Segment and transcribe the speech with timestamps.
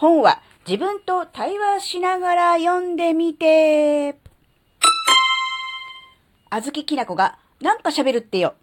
[0.00, 4.16] 本は自分と対話しながら読んでみて。
[6.48, 8.54] あずききなこがなんか喋るってよ。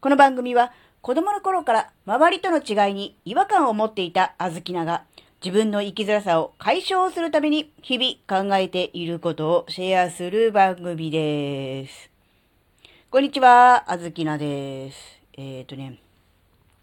[0.00, 0.72] この番組は
[1.02, 5.04] 子供の頃から周りとの違いに違和感を持っていたあずきなが
[5.44, 12.10] 自分の生きづらさを解消するために日々考えていることをシェアする番組です。
[13.10, 15.20] こんにちは、あずきなです。
[15.34, 15.98] えっ、ー、とね、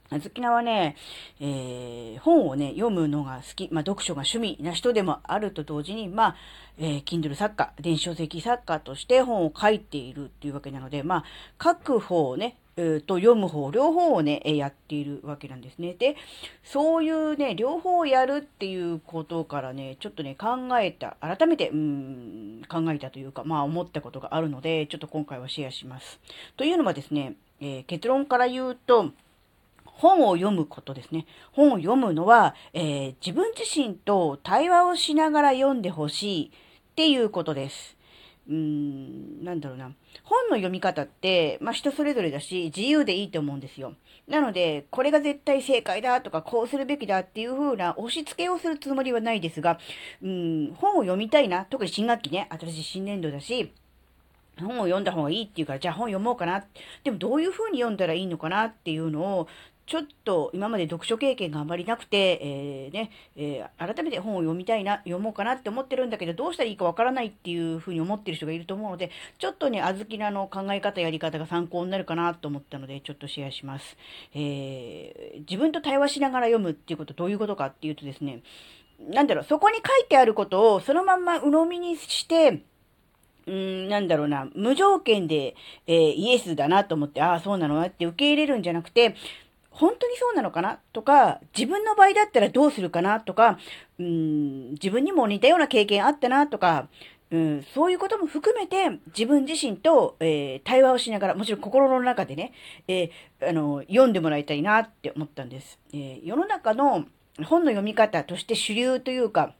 [0.10, 0.96] あずきなはね、
[1.40, 6.36] えー、本をね、読むのが好き、まあ、読書が趣味な人でもあると同時に、まあ、
[6.78, 11.24] えー、Kindle 作家、電子書籍作家として本を書いているっていうわけなので、ま
[11.60, 15.93] あ、書く方をね、えー、と読む方、両方をね、やっているわけなんですね。
[15.93, 16.18] で、
[16.64, 26.20] そういうね、両方をやるっていうことからね、ちょっとね、考えた、改めて、うん、考えたというか、まあ思ったことがあるので、ちょっと今回はシェアします。
[26.57, 29.12] というのはですね、えー、結論から言うと、
[29.96, 31.26] 本を読むことですね。
[31.52, 36.50] 本を読むのは、えー、自分自身と対話をしながら読んでほしいっ
[36.96, 37.96] ていうことです。
[38.48, 39.92] うーん、なんだろうな。
[40.24, 43.94] 本の読み方って、まあ人それぞれだし、自由でいいと思うんですよ。
[44.28, 49.80] なので、これが絶対正解だとか、こうするべきだっていう風な押し付けをするつもりはないですが、
[50.22, 51.66] うん、本を読みたいな。
[51.66, 53.72] 特に新学期ね、新しい新年度だし、
[54.59, 56.66] 本を読んだ方がいいっていうから、じゃあ本読もうかな。
[57.04, 59.48] でもどういう風に読んだらいいのかなっていうのを、
[59.86, 73.97] ちょっと今まで読書経験があまりなくて、えー、ね、えー、改めて本を読みたいな、読もうかなって思ってるんだけど、どうしたらいいかわからないっていうふうに思ってる人がいると思うので、ちょっとね、あずきなの考え方、やり方が参考になるかなと思ったので、ちょっとシェアします。
[74.33, 78.41] えー、自分と対話しながら読むっていうことどういうことかっていうとですね、
[79.00, 82.63] なんだろう、そこに書いてあることをそのまんま鵜呑みにして、
[83.47, 89.16] うん、なんだろうな、無条件で、えー、イエスだなと思って、ああ、そうなのって受け入れるんじゃなくて、
[89.76, 90.80] 本当にそうなのかな？
[90.94, 93.20] とか、自分の場合だったらどうするかな？
[93.20, 93.59] とか、
[94.00, 96.48] うん、自分にも似たような経験あったな？
[96.48, 96.88] とか、
[97.31, 102.53] うん、そういうことも含めて自分自身と、えー、対話をしながら、もちろん心の中でね、
[102.88, 105.78] えー、あの、読んでもらいたいなって思ったんです。
[105.94, 107.06] えー、世の中の
[107.44, 109.53] 本の読み方として主流というか、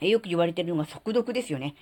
[0.00, 1.74] えよく言われているのが速読ですよね。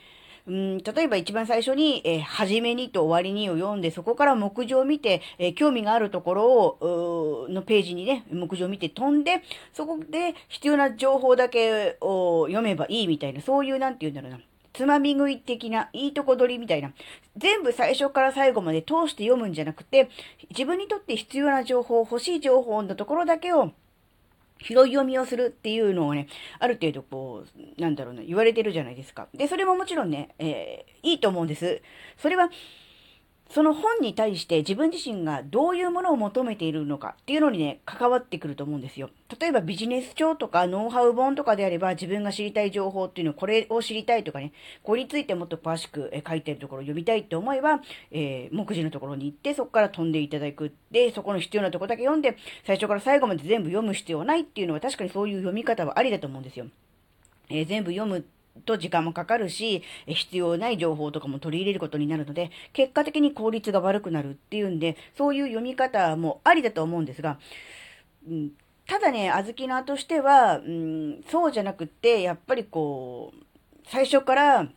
[0.46, 9.42] うん、例えば一番最初に、えー、初めにと終わりにを読んで、そこから目次を見て、えー、興味があるところを、のページにね、目次を見て飛んで、
[9.72, 14.38] そこで必要な情報だけを読めばいいみたいな、そういう、なんて言うんだろうな。
[14.72, 16.92] つまみ食い的な、いいとこ取りみたいな、
[17.36, 20.10] 全部最初から最後まで通して読むんじゃなくて、
[20.50, 23.72] 自分にとって必要な情報、欲しい情報のところだけを
[24.60, 26.28] 拾い読みをするっていうのをね、
[26.58, 27.44] ある程度こ
[27.78, 29.28] う、なんだろうな、言われてるじゃないですか。
[29.34, 31.82] で、それももちろんね、えー、いいと思うんです。
[32.16, 32.50] それは、
[33.48, 39.10] その本に対して自分自身がどういうものを求めているのかっていうのにね、関わってくると思うんですよ。
[39.40, 44.52] 例えばビジネス書とかノウハウ本とかであれば自分が知りたい情報っていうのをこれを知りたいとかね、
[44.82, 47.80] これについてもっと詳しく書いてるところを読みたいって思えば、
[48.10, 50.72] えー、目次のところに行ってそこから飛んでいただく。
[50.90, 52.36] で、そこの必要なところだけ読んで、
[52.66, 56.66] 最初から最後まで全部読む必要ないっていうのは確かにそういう読み方はありだと思うんですよ。
[57.48, 58.24] えー、全部読む
[58.64, 67.38] と時間もかかるし、必要ない情報とかも取り入れることになるので、結果的に効率が悪くなるっていうんで、そういう読み方もありだと思うんですが、
[68.28, 68.52] うん、
[68.86, 73.44] ただね、あずきなとしては、うん、そうじゃなくって、やっぱりこう、
[73.88, 74.68] 最初から、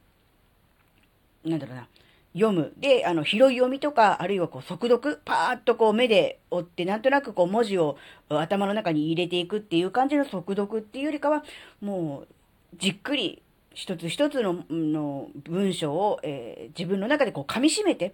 [1.46, 1.88] なんだろうな、
[2.34, 2.74] 読む。
[2.78, 7.98] で、あの、拾い読みとか、あるいはこう、速読、パーッとこう、目で追って、なんとなくこう、文字を
[8.30, 11.44] 頭の中に入れていくっていう感じの速読っていうよりかは、
[11.82, 12.28] もう、
[12.78, 13.42] じっくり
[13.80, 18.14] 一つ一つのの文章を、えー、自分の中でこう噛み締めて、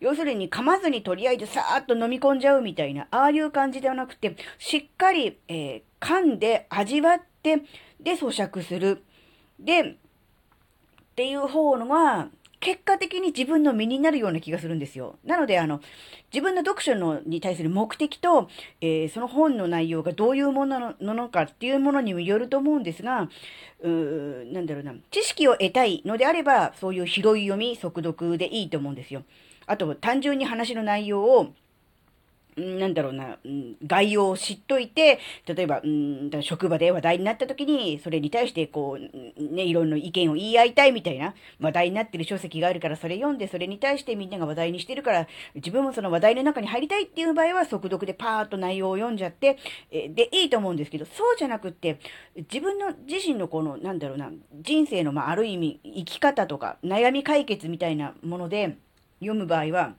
[0.00, 7.58] 要するに噛まずにとりあえずさーっと飲み込んじゃうみたいな、ああいう感じではなくて、しっかり、えー、噛んで味わって、
[8.00, 9.02] で咀嚼する。
[9.60, 9.94] で、っ
[11.14, 12.30] ていう方のが、
[12.62, 15.18] 結果的に自分の身になるような気がするんですよ。
[15.24, 15.80] なので、あの、
[16.32, 18.48] 自分の読書のに対する目的と、
[18.80, 23.28] えー、その本の内容がどういうものなのかっていうものにもよると思うんですが、
[23.80, 29.24] うーなんだろうな、知識を得たいのであれば、そういう広い読み、速読でいいと思うんですよ。
[29.66, 31.52] あと、単純に話の内容を、
[32.56, 33.38] なんだろうな、
[33.86, 49.56] 概要を知っといて、例えば、うん、職場で話題になった時に、それに対して、こう、ね、いろんな意見を言い合いたいみたいな、話題になってる書籍があるから、それ読んで、それに対してみんなが話題にしてるから、自分もその話題の中に入りたいっていう場合は、速読でパーッと内容を読んじゃって、
[49.90, 51.98] えで、いいと思うんですけど、そうじゃなくって、
[52.36, 58.76] 自分の自身のこの、なんだろうな、人生の、まあ、ある意味、生き方とか、悩み解決みたいなもので、
[59.20, 59.94] 読む場合は、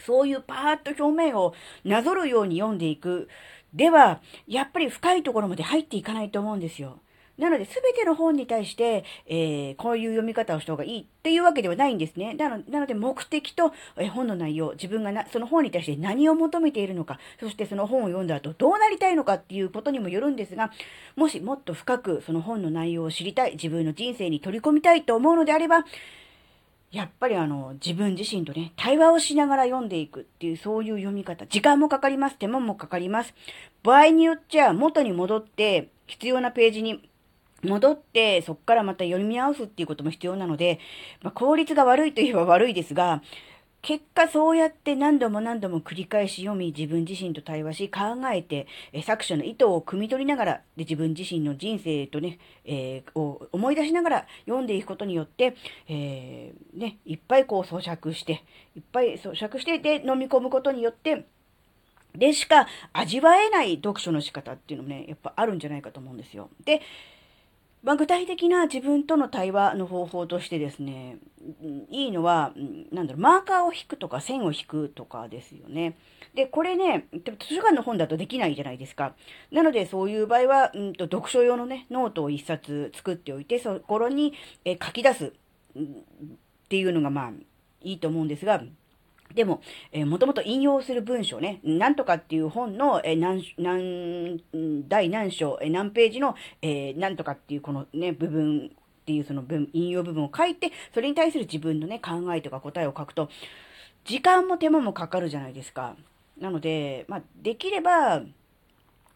[0.00, 1.54] そういうパーッと表面を
[1.84, 3.28] なぞるように読んでいく。
[3.74, 6.98] では、やっぱり深いところまで入っていかないと思うんですよ。
[7.40, 12.34] なので、すべての本に対して、えー、こういう読み方をした方がいいっていうわけではないんですね。
[12.34, 20.70] なのなので、目的と、えー、本の内容、自分がな、その本に対して何を求めているのか、そしてその本を読んだ後どうなりたいのかっていうことにもよるんですが、
[21.16, 25.86] もしもっと深くその本の内容を知りたい、自分の人生に取り込みたいと思うのであれば、
[26.92, 31.46] やっぱりあの、自分自身とね、対話をしながら読んでいくっていう、そういう読み方。
[31.46, 32.36] 時間もかかります。
[32.36, 33.32] 手間もかかります。
[33.84, 37.08] 場合によっちゃ、元に戻って、必要なページに
[37.62, 40.80] 戻って、そこからまた読み直すっていうことも必要なので、
[41.22, 43.22] まあ、効率が悪いといえば悪いですが、
[43.82, 48.00] 結果そうやって何度も何度も繰り返し読み、自分自身と対話し、考
[48.32, 48.66] えて、
[49.04, 55.56] 作者の意図を汲み取りながら、で自分自身の人生とね、えー、を思い出しながら読んでいくことによって、
[55.88, 58.44] えー、ね、いっぱいこう咀嚼して、
[58.76, 61.26] いっぱい咀嚼して、で、飲み込むことによって、
[62.14, 66.50] でしか味わえない読書の仕方っていうのもね、やっぱあるんじゃないかと思うんですよ。
[66.64, 66.82] で、
[67.82, 71.18] まあ、具体的な自分との対話の方法としてですね、
[71.90, 72.52] いいのは、
[72.92, 75.96] なんだろう、マーカーを引くとか線を引くとかですよね。
[76.34, 79.14] で、これね、図書館の本だとできないじゃないですか。
[79.50, 84.34] なので、そういう場合は、うんと読書用のね、ノートを一冊作っておいて、そこに、
[84.66, 85.32] え書き出すっ
[86.68, 87.30] ていうのが、まあ、
[87.82, 88.62] いいと思うんですが、
[89.34, 89.60] でも、
[89.92, 103.28] えー、もともと引用する文章ね、なんとかっていう本の、えー、何、何、第何章、えー、何ページの、えー、なんとかっていうこのね、部分っていうその文、引用部分を書いて、それに対する自分のね、考えとか答えを書くと、
[104.04, 105.96] 時間も手間もかかるじゃないですか。
[106.38, 108.22] なので、まあ、できれば、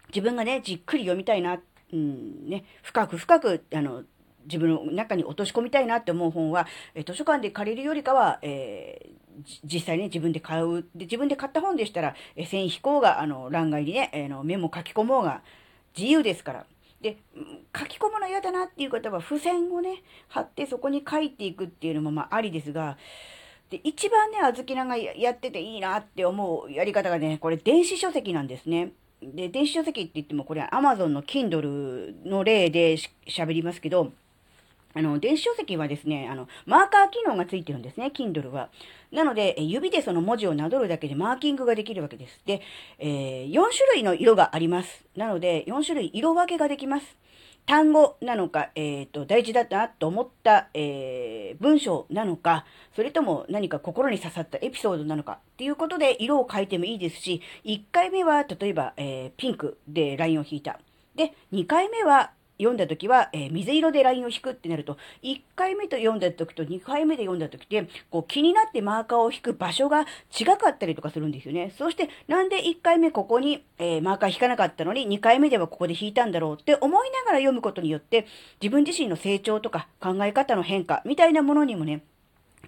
[0.09, 1.61] 自分がね、じっくり読みたいな、
[1.93, 4.05] うん、ね、深く深く、あの、
[4.45, 9.15] 自分の中に落とし込みたいなって思う本は、え図書館で借りるよりかは、えー、
[9.65, 10.83] 実際ね、自分で買う。
[10.95, 15.43] で、自分で買った本でしたら、え線引こうが、あの、欄外にね、えー、のメモ書き込もうが
[15.97, 16.67] 自由ですから。
[17.01, 17.19] で、
[17.79, 22.97] 書き込むの嫌だなっていう方は、付箋をね、貼ってそこに書いていくっていうのもまあありですが、
[23.71, 28.93] で、一番ね、あずきながやってていいなって思うやり方がね、これ電子書籍なんですね。
[29.21, 32.97] で、電子書籍って言っても、これは Amazon の Kindle の例で
[33.27, 34.13] 喋りますけど、
[34.95, 38.71] あの、電子書籍はですね、あの、マーカー機能がついてるんですね、Kindle は。
[39.13, 42.41] なので、指でその文字をなぞるだけでマーキングができるわけです。
[42.47, 42.63] で、
[42.99, 45.05] えー、4種類の色があります。
[45.17, 47.17] なので、4種類色分けができます。
[47.67, 60.79] 単語なのか、えっ、ー、と、大事だったなと思った、えー、文章なのか、それとも何か心に刺さったエピソードなのかっていうことで色を変えてもいいですし、1回目は、例えば、えー、ピンクでラインを引いた。
[61.15, 70.07] で、2回目は読んだ時は、えー、水色でラインを引くってなると、1回目と読んだ時と2回目で読んだ時で、こう気になってマーカーを引く場所が
[70.39, 71.73] 違かったりとかするんですよね。
[71.77, 78.27] そして、なんで1回目ここに、えー、マーカー引かなかったのに、2回目ではここで引いたんだろうって思いながら読むことによって、
[78.61, 82.03] 自分自身の成長とか考え方の変化みたいなものにもね、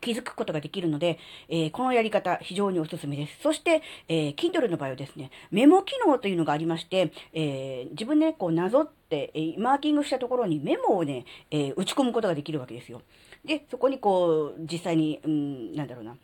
[0.00, 3.38] 気づくことができるので、えー、このやり方非常におすすめです。
[3.40, 13.02] そして、えー、Kindle の場合はですね、メモ機能というのがありまして、えー、自分で、ね、こうなぞって、マーキングしたところにメモをね、え、打ち込むことができるわけですよ。
[13.44, 16.16] で、そこにこう、実際に、うん、なんだろうな、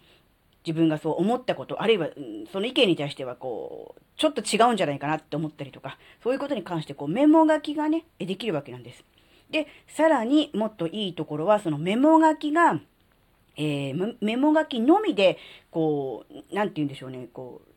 [0.67, 9.05] 自分がそう思ったこと、あるいは、うん、その意見に対しては、こう、ちょっと違うんじゃないかなって思ったりとか、そういうことに関して、こう、メモ書きがね、できるわけなんです。
[9.51, 12.81] で、さらにもっといいところは、そのメモ書きが、
[13.57, 15.39] えー、メモ書きのみで、
[15.71, 17.73] こう、なんて言うんでしょうね、こう、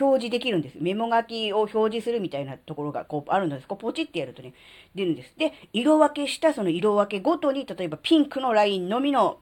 [0.00, 0.78] 表示できるんです。
[0.80, 3.68] メモ書きを表示するみたいなところがこうあるんです。
[3.68, 4.52] こうポチってやるとね、
[4.94, 5.32] 出るんです。
[5.38, 9.38] で、色分けしたその色分けごとに、例えばピンクのラインのみの、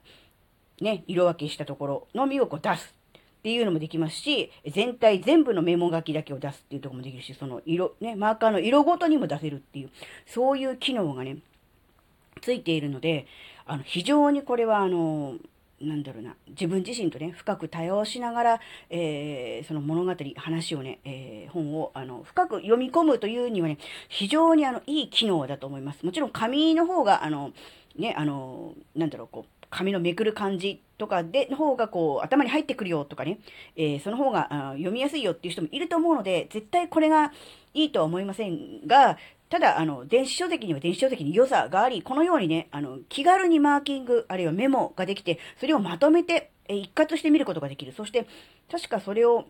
[0.81, 2.93] ね、色分けしたところのみをこう出す
[3.39, 9.89] っていうのもできますし、全体全部のメモ書きだけを出すっていうとこもできるし、その色、ね、マーカーの色ごとにも出せるっていう、
[10.27, 11.37] そういう機能がね、
[12.41, 13.25] ついているので、
[13.65, 15.35] あの、非常にこれはあの、
[15.81, 23.77] なんだろうな、自分自身とね、深く対話をしながら、えー、その物語、話をね、えー、本を、あの、深く読み込むというにはね、
[24.07, 26.05] 非常にあの、いい機能だと思います。
[26.05, 27.51] もちろん紙の方が、あの、
[27.97, 33.39] ね、あの、なんだろう、こう、紙のめくる感じとかで、の方がこう、頭に入ってくるよとかね、
[33.75, 37.33] えー、その方があ読みやすいよっていう人もいると思うので、絶対これが
[37.73, 39.17] いいとは思いませんが、
[39.55, 47.93] ただ、あの、電子書籍には電子書籍に良さがあり、このようにね、あの、気軽にマーキング、あるいはメモができて、それをまとめて、え一括して見ることができる。
[47.93, 48.27] そして、
[48.69, 49.45] 確かそれを、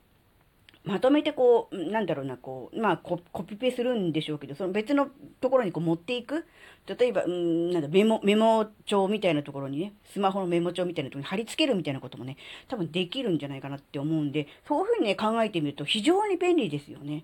[0.83, 5.07] まとめてこう、なんだろうな、こう、まあコ、コピペするんでしょうけど、その別の
[5.41, 6.45] ところにこう持っていく。
[6.85, 17.23] 例えば、うん、なんだ、メモ、メモ帳みたいなところにね、スマホのメモ帳みたいなところに貼り付けるみたいなこともね、多分できるんじゃないかなって思うんで、そういうふうにね、考えてみると非常に便利ですよね。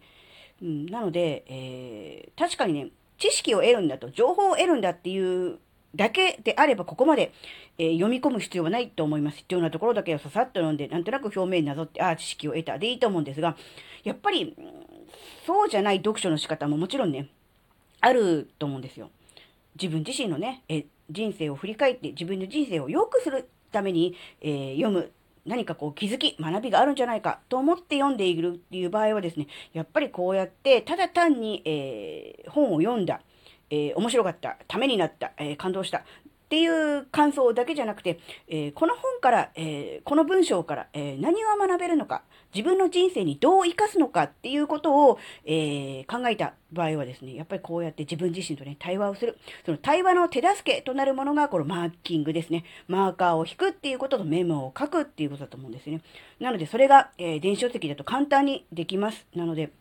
[0.62, 5.60] うん、なので、えー、確かにね、知識を得るんだと、情報を得るんだっていう
[5.96, 7.34] だけであれば、ここまで、
[7.77, 9.38] えー、読み込む必要はないと思います。
[9.38, 13.58] 必要なところだけをささっと読んで、なんとなく表面になぞって、ああ、知識を得たでいいと思うんですが、
[14.03, 14.56] やっぱり、
[15.46, 17.27] そうじゃない読書の仕方ももちろんね、
[18.00, 19.10] あると思うんですよ。
[19.80, 25.12] 自分自身のね、え人生を振り返って自分の人生を良くするために、えー、読む
[25.45, 33.21] 何かこう気づき、学びがあるんじゃないかと思って読んでいるっていう場合はですね、やっぱりこうやって、ただ単に、えー、本を読んだ、
[33.69, 36.03] えー、面白かった、ためになった、えー、感動した、
[36.51, 49.38] っていう感想だけじゃなくて、えー、この本から、えー、この文章から、えー、何が学べるのか、自分の人生にどう生かすのかっていうことを、え考えた場合はですね、やっぱりこうやって自分自身とね、対話をする。
[49.65, 52.65] その対話の手助けとなるものが、このマーキングですね。
[52.89, 56.01] マーカーを引くっていうこととメモを書くっていうことだと思うんですね。
[56.41, 59.25] なので、それが、え電子書籍だと簡単にできます。
[59.34, 59.72] なので、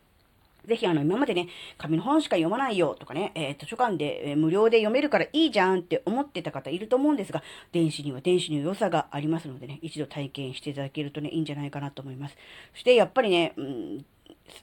[0.65, 12.37] ぜひあの、今までね、紙の本しか読まないよとかね、えー、図書館で、えー、無料で読めるからいいじゃんって思ってた方いると思うんですが、電子には電子の良さがありますのでね、一度体験していただけるとね、いいんじゃないかなと思います。
[12.73, 14.05] そしてやっぱりね、うん、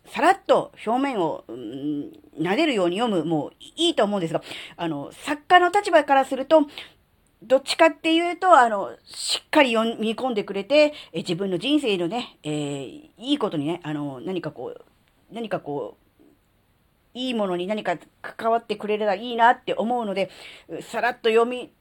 [0.06, 4.42] さらっと表面を、うん、撫でるように読む、もういいと思うんですが、
[4.76, 6.66] あの、作家の立場からすると、
[7.42, 14.84] どっちかっていうと、あの、しっかり読み込んでくれて、え自分の人生のね、えー、いいことにね、あの、何かこう、
[15.32, 16.08] 何かこう、
[17.14, 20.30] いいものに何か関わってくれればいいなって思うので、
[20.82, 21.72] さらっと読み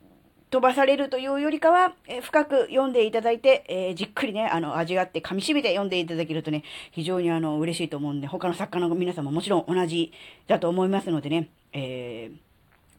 [0.50, 10.13] 飛ばされるというよりかは、え深く読んでいただいて、えー、じっくりね、あの、味わって噛み締めて読んでいただけるとね、非常にあの、嬉しいと思うんで、他の作家の皆さんももちろん同じ
[10.48, 12.32] だと思いますのでね、え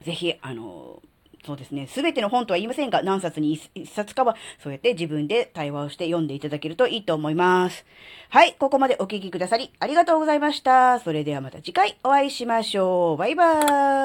[0.02, 1.02] ー、ぜひ、あの、
[1.44, 1.86] そうですね。
[1.86, 7.84] すべての本とは言いませんが、何冊に一冊かは、そうやって自分で対話をして読んでいただけるといいと思います。
[8.30, 11.00] はい、ここまでお聴きくださりありがとうございました。
[11.00, 13.16] それではまた次回お会いしましょう。
[13.16, 13.98] バイバーイ。